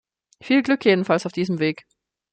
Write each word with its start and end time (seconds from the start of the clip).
Viel 0.41 0.63
Glück 0.63 0.83
jedenfalls 0.85 1.27
auf 1.27 1.31
diesem 1.31 1.59
Weg! 1.59 1.85